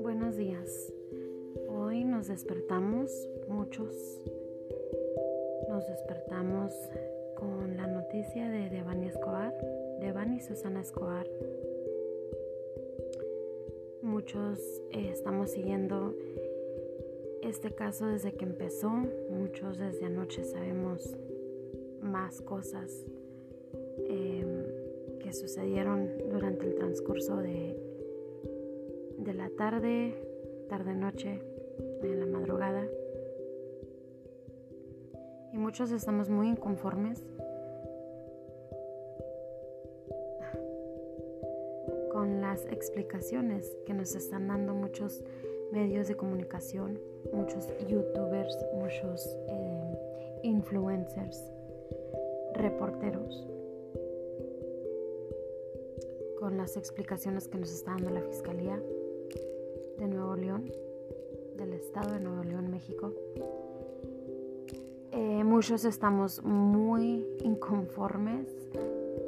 Buenos 0.00 0.36
días. 0.36 0.92
Hoy 1.68 2.04
nos 2.04 2.28
despertamos, 2.28 3.10
muchos 3.48 4.20
nos 5.70 5.86
despertamos 5.86 6.74
con 7.36 7.78
la 7.78 7.86
noticia 7.86 8.50
de 8.50 8.68
Devani 8.68 9.06
Escobar, 9.06 9.56
Devani 10.00 10.40
Susana 10.40 10.82
Escobar. 10.82 11.26
Muchos 14.02 14.82
eh, 14.90 15.08
estamos 15.10 15.52
siguiendo 15.52 16.14
este 17.40 17.74
caso 17.74 18.08
desde 18.08 18.34
que 18.34 18.44
empezó, 18.44 18.90
muchos 19.30 19.78
desde 19.78 20.04
anoche 20.04 20.44
sabemos 20.44 21.16
más 22.02 22.42
cosas 22.42 23.06
em, 24.08 25.18
que 25.20 25.32
sucedieron 25.32 26.10
durante 26.30 26.66
el 26.66 26.74
transcurso 26.74 27.36
de, 27.36 27.76
de 29.18 29.34
la 29.34 29.50
tarde, 29.50 30.14
tarde-noche, 30.68 31.40
en 32.02 32.20
la 32.20 32.26
madrugada. 32.26 32.86
Y 35.52 35.58
muchos 35.58 35.92
estamos 35.92 36.30
muy 36.30 36.48
inconformes 36.48 37.22
con 42.10 42.40
las 42.40 42.64
explicaciones 42.66 43.76
que 43.86 43.94
nos 43.94 44.14
están 44.14 44.48
dando 44.48 44.74
muchos 44.74 45.22
medios 45.72 46.08
de 46.08 46.16
comunicación, 46.16 46.98
muchos 47.32 47.68
youtubers, 47.88 48.58
muchos 48.74 49.38
eh, 49.48 50.40
influencers, 50.42 51.42
reporteros, 52.54 53.51
con 56.42 56.56
las 56.56 56.76
explicaciones 56.76 57.46
que 57.46 57.56
nos 57.56 57.72
está 57.72 57.92
dando 57.92 58.10
la 58.10 58.20
Fiscalía 58.20 58.82
de 59.96 60.08
Nuevo 60.08 60.34
León, 60.34 60.72
del 61.56 61.72
Estado 61.72 62.14
de 62.14 62.18
Nuevo 62.18 62.42
León, 62.42 62.68
México. 62.68 63.12
Eh, 65.12 65.44
muchos 65.44 65.84
estamos 65.84 66.42
muy 66.42 67.24
inconformes 67.44 68.48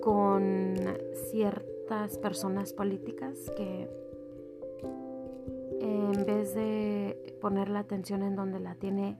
con 0.00 0.74
ciertas 1.30 2.16
personas 2.16 2.72
políticas 2.72 3.36
que 3.58 3.90
en 5.80 6.24
vez 6.24 6.54
de 6.54 7.36
poner 7.42 7.68
la 7.68 7.80
atención 7.80 8.22
en 8.22 8.36
donde 8.36 8.58
la 8.58 8.74
tiene, 8.76 9.18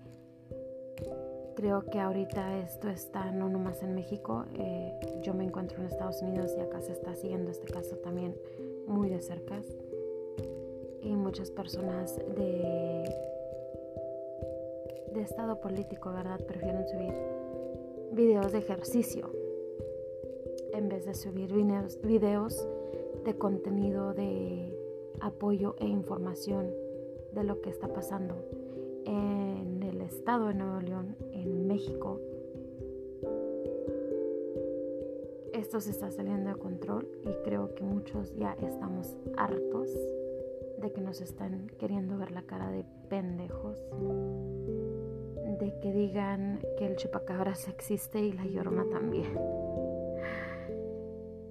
creo 1.55 1.84
que 1.84 1.98
ahorita 1.98 2.58
esto 2.58 2.89
está 2.89 3.31
no 3.31 3.48
nomás 3.48 3.83
en 3.83 3.95
México, 3.95 4.45
eh, 4.55 4.92
yo 5.22 5.34
me 5.34 5.45
encuentro 5.45 5.78
en 5.78 5.86
Estados 5.86 6.22
Unidos 6.22 6.55
y 6.56 6.61
acá 6.61 6.81
se 6.81 6.92
está 6.92 7.14
siguiendo 7.14 7.50
este 7.50 7.67
caso 7.67 7.97
también 7.97 8.36
muy 8.86 9.08
de 9.08 9.20
cerca. 9.20 9.61
Y 11.03 11.17
muchas 11.17 11.50
personas 11.50 12.17
de, 12.17 13.12
de 15.12 15.20
estado 15.20 15.61
político, 15.61 16.12
¿verdad? 16.12 16.41
Prefieren 16.47 16.86
subir 16.86 17.14
videos 18.12 18.53
de 18.53 18.58
ejercicio 18.58 19.30
en 20.73 20.89
vez 20.89 21.05
de 21.05 21.14
subir 21.14 21.53
videos, 21.53 22.67
de 23.25 23.34
contenido 23.36 24.14
de 24.14 24.77
apoyo 25.20 25.77
e 25.78 25.86
información 25.86 26.70
de 27.33 27.45
lo 27.45 27.61
que 27.61 27.70
está 27.70 27.89
pasando 27.89 28.34
en 29.05 29.83
el 29.83 30.00
estado 30.00 30.48
de 30.48 30.55
Nuevo 30.55 30.80
León, 30.80 31.17
México. 31.73 32.20
Esto 35.55 35.81
se 35.81 35.91
está 35.91 36.11
saliendo 36.11 36.51
de 36.51 36.56
control 36.56 37.09
y 37.25 37.33
creo 37.45 37.75
que 37.75 37.83
muchos 37.83 38.37
ya 38.37 38.53
estamos 38.61 39.17
hartos 39.39 39.89
de 40.83 40.92
que 40.92 41.01
nos 41.01 41.23
están 41.23 41.69
queriendo 41.79 42.19
ver 42.19 42.31
la 42.31 42.42
cara 42.42 42.70
de 42.70 42.84
pendejos, 43.08 43.79
de 45.61 45.73
que 45.80 45.92
digan 45.95 46.61
que 46.77 46.86
el 46.86 46.96
chupacabras 46.96 47.67
existe 47.69 48.20
y 48.20 48.33
la 48.33 48.45
llorona 48.45 48.85
también. 48.91 49.33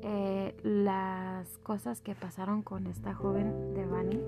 Eh, 0.03 0.53
las 0.62 1.57
cosas 1.59 2.01
que 2.01 2.13
pasaron 2.13 2.62
con 2.62 2.85
esta 2.85 3.16
joven 3.16 3.74
de 3.74 3.85
Bani 3.88 4.22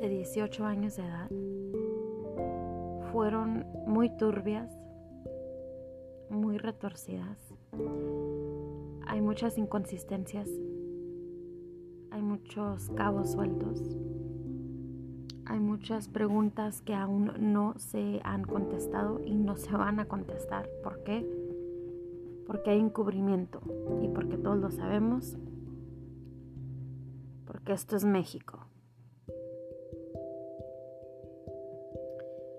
de 0.00 0.08
18 0.08 0.64
años 0.64 0.96
de 0.96 1.04
edad 1.04 1.30
fueron 3.12 3.66
muy 3.86 4.08
turbias, 4.16 4.70
muy 6.30 6.56
retorcidas. 6.56 7.38
Hay 9.06 9.20
muchas 9.20 9.58
inconsistencias, 9.58 10.48
hay 12.10 12.22
muchos 12.22 12.88
cabos 12.96 13.32
sueltos, 13.32 13.82
hay 15.44 15.60
muchas 15.60 16.08
preguntas 16.08 16.80
que 16.80 16.94
aún 16.94 17.32
no 17.38 17.74
se 17.76 18.20
han 18.24 18.44
contestado 18.44 19.20
y 19.22 19.34
no 19.34 19.56
se 19.56 19.72
van 19.76 20.00
a 20.00 20.06
contestar. 20.06 20.66
¿Por 20.82 21.04
qué? 21.04 21.28
Porque 22.46 22.70
hay 22.70 22.80
encubrimiento 22.80 23.60
y 24.02 24.08
porque 24.08 24.38
todos 24.38 24.56
lo 24.56 24.70
sabemos, 24.70 25.36
porque 27.44 27.74
esto 27.74 27.94
es 27.94 28.06
México. 28.06 28.66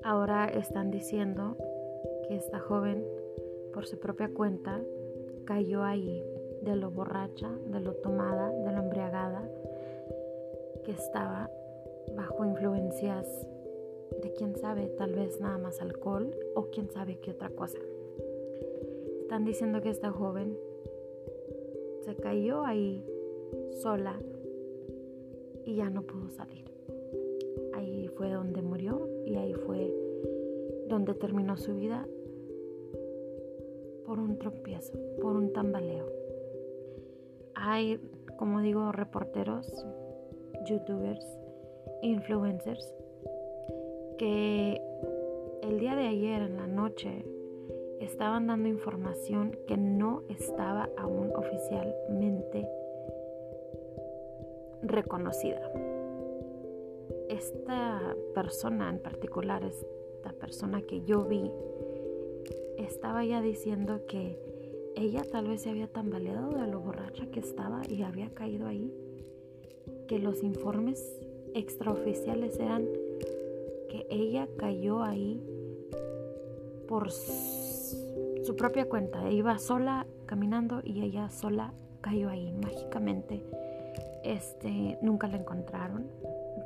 Ahora 0.04 0.48
están 0.48 0.92
diciendo 0.92 1.56
que 2.28 2.36
esta 2.36 2.60
joven, 2.60 3.06
por 3.74 3.88
su 3.88 4.00
propia 4.00 4.30
cuenta, 4.34 4.82
cayó 5.46 5.84
ahí 5.84 6.24
de 6.62 6.76
lo 6.76 6.92
borracha, 6.92 7.50
de 7.68 7.80
lo 7.80 7.94
tomada, 7.96 8.50
de 8.50 8.72
lo 8.72 8.80
embriagada, 8.80 9.50
que 10.84 10.92
estaba 10.92 11.50
bajo 12.16 12.46
influencias 12.46 13.26
de 14.22 14.34
quién 14.34 14.56
sabe, 14.58 14.88
tal 14.98 15.14
vez 15.14 15.40
nada 15.40 15.58
más 15.58 15.82
alcohol 15.82 16.36
o 16.56 16.70
quién 16.70 16.90
sabe 16.92 17.20
qué 17.20 17.32
otra 17.32 17.50
cosa. 17.50 17.80
Están 19.22 19.46
diciendo 19.46 19.82
que 19.82 19.90
esta 19.90 20.12
joven 20.12 20.58
se 22.02 22.16
cayó 22.16 22.66
ahí 22.66 23.06
sola 23.82 24.20
y 25.66 25.76
ya 25.76 25.90
no 25.90 26.04
pudo 26.04 26.30
salir. 26.30 26.73
Ahí 27.74 28.08
fue 28.18 28.32
donde 28.32 28.62
murió 28.62 29.08
y 29.26 29.36
ahí 29.36 29.54
fue 29.54 29.92
donde 30.88 31.14
terminó 31.14 31.58
su 31.58 31.76
vida 31.76 32.08
por 34.06 34.20
un 34.20 34.38
tropiezo, 34.38 34.94
por 35.22 35.36
un 35.36 35.54
tambaleo. 35.54 36.06
Hay, 37.56 38.00
como 38.38 38.62
digo, 38.62 38.92
reporteros, 38.92 39.86
youtubers, 40.66 41.26
influencers 42.02 42.94
que 44.18 44.82
el 45.64 45.80
día 45.80 45.96
de 45.96 46.08
ayer 46.08 46.42
en 46.42 46.58
la 46.58 46.68
noche 46.68 47.26
estaban 48.02 48.48
dando 48.48 48.68
información 48.68 49.58
que 49.68 49.78
no 49.78 50.24
estaba 50.30 50.90
aún 50.98 51.32
oficialmente 51.36 52.68
reconocida 54.82 55.62
esta 57.34 58.16
persona 58.34 58.90
en 58.90 59.00
particular, 59.00 59.64
esta 59.64 60.32
persona 60.34 60.82
que 60.82 61.04
yo 61.04 61.26
vi, 61.26 61.52
estaba 62.78 63.26
ya 63.26 63.42
diciendo 63.42 64.02
que 64.08 64.40
ella 64.96 65.24
tal 65.30 65.48
vez 65.48 65.62
se 65.62 65.70
había 65.70 65.88
tambaleado 65.88 66.52
de 66.52 66.68
lo 66.68 66.80
borracha 66.80 67.26
que 67.28 67.40
estaba 67.40 67.82
y 67.90 68.04
había 68.04 68.30
caído 68.30 68.68
ahí, 68.68 68.94
que 70.08 70.20
los 70.20 70.44
informes 70.44 71.20
extraoficiales 71.56 72.60
eran 72.60 72.88
que 73.90 74.06
ella 74.10 74.48
cayó 74.58 75.04
ahí 75.04 75.42
por 76.88 77.12
su 77.12 78.56
propia 78.56 78.88
cuenta, 78.88 79.32
iba 79.32 79.58
sola 79.58 80.06
caminando 80.26 80.82
y 80.84 81.04
ella 81.04 81.30
sola 81.32 81.74
cayó 82.02 82.30
ahí 82.30 82.52
mágicamente. 82.52 83.42
Este, 84.24 84.98
nunca 85.02 85.28
la 85.28 85.38
encontraron, 85.38 86.08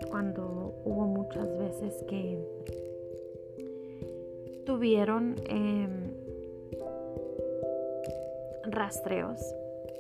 cuando 0.10 0.74
hubo 0.86 1.06
muchas 1.06 1.58
veces 1.58 2.04
que 2.08 2.38
tuvieron 4.66 5.36
em, 5.46 6.12
rastreos 8.64 9.40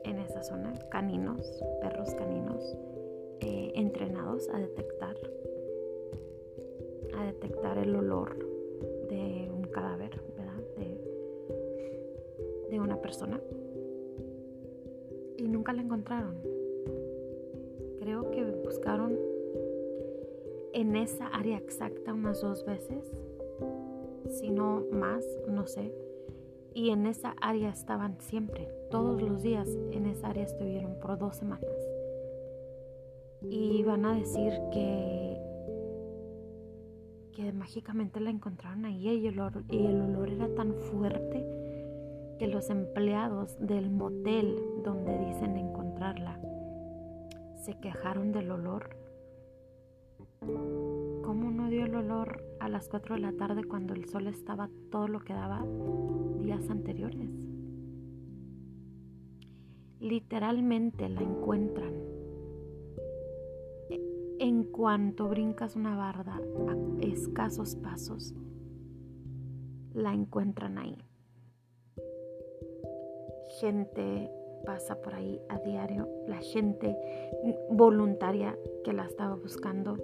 en 0.03 0.19
esa 0.19 0.43
zona, 0.43 0.73
caninos, 0.89 1.63
perros 1.81 2.13
caninos, 2.15 2.77
eh, 3.39 3.71
entrenados 3.75 4.49
a 4.49 4.59
detectar, 4.59 5.15
a 7.17 7.25
detectar 7.25 7.77
el 7.77 7.95
olor 7.95 8.37
de 9.09 9.49
un 9.53 9.63
cadáver, 9.63 10.21
¿verdad? 10.37 10.61
De, 10.77 12.69
de 12.69 12.79
una 12.79 13.01
persona. 13.01 13.39
Y 15.37 15.47
nunca 15.47 15.73
la 15.73 15.81
encontraron. 15.81 16.35
Creo 17.99 18.31
que 18.31 18.43
buscaron 18.63 19.26
en 20.77 20.95
esa 20.95 21.25
área 21.29 21.57
exacta 21.57 22.13
unas 22.13 22.39
dos 22.39 22.63
veces, 22.63 23.03
si 24.29 24.51
no 24.51 24.83
más, 24.91 25.25
no 25.49 25.65
sé. 25.65 25.91
Y 26.75 26.91
en 26.91 27.07
esa 27.07 27.33
área 27.41 27.69
estaban 27.69 28.21
siempre, 28.21 28.69
todos 28.91 29.19
los 29.19 29.41
días 29.41 29.67
en 29.91 30.05
esa 30.05 30.27
área 30.27 30.43
estuvieron 30.43 30.99
por 30.99 31.17
dos 31.17 31.35
semanas. 31.35 31.71
Y 33.41 33.81
van 33.85 34.05
a 34.05 34.13
decir 34.13 34.53
que, 34.71 35.41
que 37.31 37.51
mágicamente 37.53 38.19
la 38.19 38.29
encontraron 38.29 38.85
ahí 38.85 39.09
y 39.09 39.25
el, 39.25 39.39
olor, 39.39 39.63
y 39.71 39.83
el 39.83 39.99
olor 39.99 40.29
era 40.29 40.47
tan 40.53 40.75
fuerte 40.75 41.43
que 42.37 42.45
los 42.45 42.69
empleados 42.69 43.57
del 43.59 43.89
motel 43.89 44.55
donde 44.83 45.17
dicen 45.25 45.57
encontrarla 45.57 46.39
se 47.55 47.73
quejaron 47.79 48.31
del 48.31 48.51
olor. 48.51 49.06
¿Cómo 50.41 51.51
no 51.51 51.69
dio 51.69 51.85
el 51.85 51.95
olor 51.95 52.43
a 52.59 52.69
las 52.69 52.89
4 52.89 53.15
de 53.15 53.21
la 53.21 53.33
tarde 53.33 53.63
cuando 53.63 53.93
el 53.93 54.05
sol 54.05 54.27
estaba 54.27 54.69
todo 54.91 55.07
lo 55.07 55.19
que 55.19 55.33
daba 55.33 55.65
días 56.39 56.69
anteriores? 56.69 57.29
Literalmente 59.99 61.09
la 61.09 61.21
encuentran. 61.21 61.93
En 64.39 64.65
cuanto 64.65 65.27
brincas 65.27 65.75
una 65.75 65.97
barda 65.97 66.39
a 66.67 66.77
escasos 67.01 67.75
pasos, 67.75 68.35
la 69.93 70.13
encuentran 70.13 70.77
ahí. 70.77 70.97
Gente 73.59 74.29
pasa 74.65 75.01
por 75.01 75.15
ahí 75.15 75.41
a 75.49 75.57
diario, 75.59 76.07
la 76.27 76.37
gente 76.37 76.95
voluntaria 77.71 78.55
que 78.83 78.93
la 78.93 79.05
estaba 79.05 79.35
buscando 79.35 79.97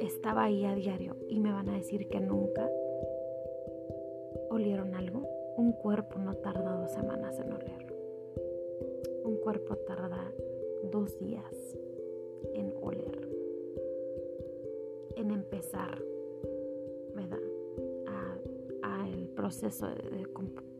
estaba 0.00 0.44
ahí 0.44 0.64
a 0.64 0.74
diario 0.74 1.16
y 1.28 1.40
me 1.40 1.52
van 1.52 1.68
a 1.68 1.76
decir 1.76 2.08
que 2.08 2.20
nunca 2.20 2.68
olieron 4.50 4.94
algo. 4.94 5.26
Un 5.56 5.72
cuerpo 5.72 6.18
no 6.18 6.34
tarda 6.34 6.76
dos 6.76 6.90
semanas 6.92 7.38
en 7.38 7.52
oler. 7.52 7.94
Un 9.24 9.36
cuerpo 9.36 9.76
tarda 9.76 10.32
dos 10.90 11.18
días 11.18 11.76
en 12.54 12.72
oler, 12.80 13.28
en 15.16 15.30
empezar, 15.30 16.02
¿verdad? 17.14 17.38
A, 18.06 19.08
el 19.08 19.28
proceso 19.28 19.86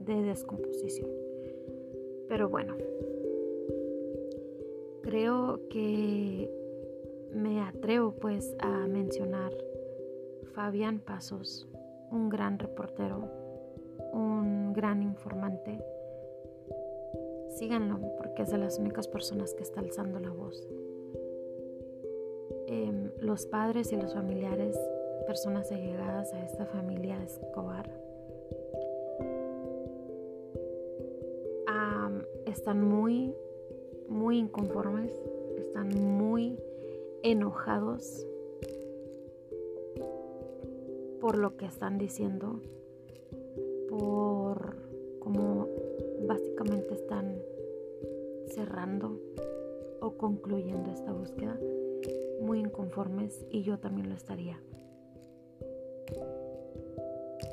de 0.01 0.23
descomposición. 0.23 1.11
Pero 2.29 2.49
bueno, 2.49 2.75
creo 5.03 5.61
que 5.69 6.51
me 7.35 7.61
atrevo 7.61 8.13
pues 8.13 8.55
a 8.61 8.87
mencionar 8.87 9.53
Fabián 10.55 11.01
Pasos, 11.01 11.67
un 12.11 12.29
gran 12.29 12.59
reportero, 12.59 13.29
un 14.13 14.73
gran 14.73 15.03
informante. 15.03 15.85
Síganlo 17.57 17.99
porque 18.17 18.43
es 18.43 18.51
de 18.51 18.59
las 18.59 18.79
únicas 18.79 19.09
personas 19.09 19.55
que 19.55 19.63
está 19.63 19.81
alzando 19.81 20.21
la 20.21 20.31
voz. 20.31 20.69
Em, 22.67 23.11
los 23.21 23.47
padres 23.47 23.93
y 23.93 23.97
los 23.97 24.15
familiares, 24.15 24.79
personas 25.27 25.71
allegadas 25.71 26.33
a 26.33 26.45
esta 26.45 26.67
familia 26.67 27.23
Escobar, 27.23 27.89
están 32.65 32.83
muy, 32.83 33.35
muy 34.09 34.39
inconformes, 34.39 35.13
están 35.59 35.89
muy 36.17 36.59
enojados 37.25 38.27
por 41.23 41.39
lo 41.39 41.57
que 41.57 41.65
están 41.65 41.97
diciendo, 41.97 42.61
por 43.89 44.77
cómo 45.21 45.67
básicamente 46.29 46.93
están 46.93 47.41
cerrando 48.49 49.19
o 50.03 50.19
concluyendo 50.19 50.91
esta 50.91 51.13
búsqueda, 51.13 51.59
muy 52.43 52.61
inconformes 52.61 53.47
y 53.49 53.63
yo 53.63 53.79
también 53.79 54.11
lo 54.11 54.15
estaría. 54.15 54.61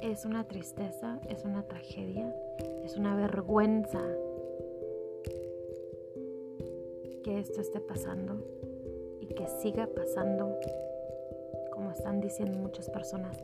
Es 0.01 0.25
una 0.25 0.49
tristeza, 0.49 1.21
es 1.29 1.45
una 1.45 1.63
tragedia, 1.63 2.35
es 2.83 2.97
una 2.97 3.15
vergüenza 3.15 4.01
que 7.23 7.39
esto 7.39 7.61
esté 7.61 7.79
pasando 7.79 8.43
que 9.33 9.47
siga 9.47 9.87
pasando, 9.87 10.57
como 11.73 11.91
están 11.91 12.21
diciendo 12.21 12.57
muchas 12.57 12.89
personas, 12.89 13.37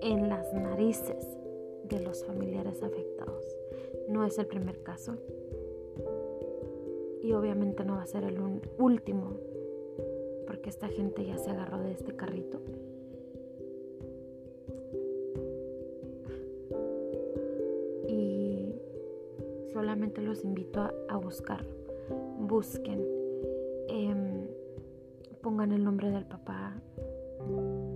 en 0.00 0.28
las 0.28 0.52
narices 0.52 1.26
de 1.84 2.00
los 2.00 2.24
familiares 2.24 2.82
afectados. 2.82 3.44
No 4.08 4.24
es 4.24 4.38
el 4.38 4.46
primer 4.46 4.82
caso 4.82 5.16
y 7.22 7.32
obviamente 7.32 7.84
no 7.84 7.94
va 7.94 8.02
a 8.02 8.06
ser 8.06 8.24
el 8.24 8.40
último 8.78 9.36
porque 10.46 10.68
esta 10.68 10.88
gente 10.88 11.24
ya 11.24 11.38
se 11.38 11.50
agarró 11.50 11.78
de 11.78 11.92
este 11.92 12.14
carrito. 12.14 12.60
Y 18.08 18.74
solamente 19.72 20.20
los 20.20 20.44
invito 20.44 20.90
a, 21.08 21.16
buscar, 21.16 21.64
busquen. 22.38 23.06
Em, 23.88 24.31
pongan 25.62 25.78
el 25.78 25.84
nombre 25.84 26.10
del 26.10 26.24
papá, 26.24 26.72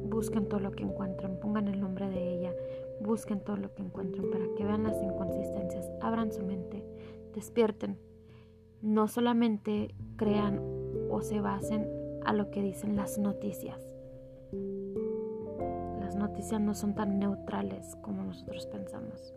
busquen 0.09 0.49
todo 0.49 0.61
lo 0.61 0.71
que 0.71 0.85
encuentren, 0.85 1.41
pongan 1.41 1.67
el 1.67 1.81
nombre 1.81 2.09
de 2.09 2.35
ella, 2.35 2.53
busquen 3.01 3.41
todo 3.41 3.57
lo 3.57 3.75
que 3.75 3.83
encuentren 3.83 4.31
para 4.31 4.45
que 4.57 4.65
vean 4.65 4.85
las 4.85 5.03
inconsistencias, 5.03 5.91
abran 6.01 6.33
su 6.33 6.45
mente, 6.45 6.85
despierten. 7.35 7.99
No 8.83 9.09
solamente 9.09 9.97
crean 10.15 10.61
o 11.11 11.23
se 11.23 11.41
basen 11.41 11.91
a 12.25 12.33
lo 12.33 12.53
que 12.53 12.63
dicen 12.63 12.95
las 12.95 13.19
noticias. 13.19 13.85
Las 15.99 16.15
noticias 16.15 16.61
no 16.61 16.73
son 16.73 16.95
tan 16.95 17.19
neutrales 17.19 17.97
como 17.97 18.23
nosotros 18.23 18.67
pensamos. 18.67 19.35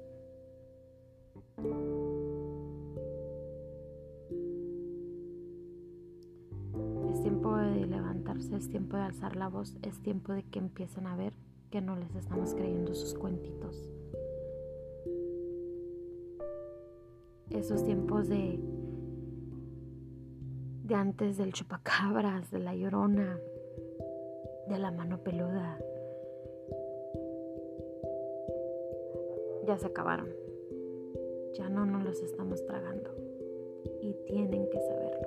Es 8.59 8.69
tiempo 8.69 8.97
de 8.97 9.03
alzar 9.03 9.35
la 9.35 9.47
voz, 9.47 9.77
es 9.83 10.01
tiempo 10.01 10.33
de 10.33 10.43
que 10.43 10.59
empiecen 10.59 11.07
a 11.07 11.15
ver 11.15 11.33
que 11.71 11.81
no 11.81 11.95
les 11.95 12.13
estamos 12.15 12.53
creyendo 12.53 12.93
sus 12.93 13.13
cuentitos. 13.13 13.89
Esos 17.49 17.83
tiempos 17.83 18.27
de 18.27 18.59
de 20.83 20.95
antes 20.95 21.37
del 21.37 21.53
chupacabras, 21.53 22.49
de 22.49 22.59
la 22.59 22.75
llorona, 22.75 23.39
de 24.67 24.77
la 24.79 24.91
mano 24.91 25.19
peluda. 25.23 25.77
Ya 29.67 29.77
se 29.77 29.85
acabaron. 29.85 30.29
Ya 31.53 31.69
no 31.69 31.85
nos 31.85 32.03
los 32.03 32.21
estamos 32.23 32.65
tragando. 32.65 33.11
Y 34.01 34.13
tienen 34.25 34.67
que 34.69 34.81
saber 34.81 35.19